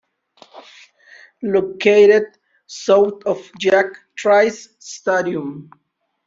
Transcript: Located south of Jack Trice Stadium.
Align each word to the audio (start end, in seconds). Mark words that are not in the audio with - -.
Located 1.43 2.23
south 2.65 3.23
of 3.27 3.51
Jack 3.59 3.97
Trice 4.17 4.69
Stadium. 4.79 5.69